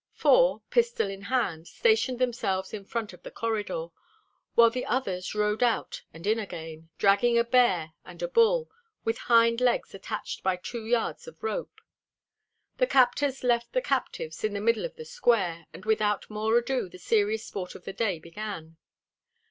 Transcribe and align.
Four, 0.15 0.63
pistol 0.71 1.11
in 1.11 1.21
hand, 1.21 1.67
stationed 1.67 2.17
themselves 2.17 2.73
in 2.73 2.85
front 2.85 3.13
of 3.13 3.21
the 3.21 3.29
corridor, 3.29 3.89
while 4.55 4.71
the 4.71 4.83
others 4.87 5.35
rode 5.35 5.61
out 5.61 6.01
and 6.11 6.25
in 6.25 6.39
again, 6.39 6.89
dragging 6.97 7.37
a 7.37 7.43
bear 7.43 7.93
and 8.03 8.19
a 8.23 8.27
bull, 8.27 8.67
with 9.05 9.19
hind 9.29 9.61
legs 9.61 9.93
attached 9.93 10.41
by 10.41 10.55
two 10.55 10.87
yards 10.87 11.27
of 11.27 11.43
rope. 11.43 11.81
The 12.77 12.87
captors 12.87 13.43
left 13.43 13.73
the 13.73 13.81
captives 13.83 14.43
in 14.43 14.53
the 14.55 14.59
middle 14.59 14.85
of 14.85 14.95
the 14.95 15.05
square, 15.05 15.67
and 15.71 15.85
without 15.85 16.27
more 16.31 16.57
ado 16.57 16.89
the 16.89 16.97
serious 16.97 17.45
sport 17.45 17.75
of 17.75 17.83
the 17.85 17.93
day 17.93 18.17
began. 18.17 18.77